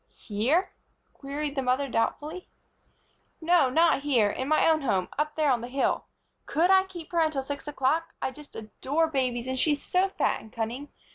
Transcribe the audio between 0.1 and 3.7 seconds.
"Here?" queried the mother, doubtfully. "No,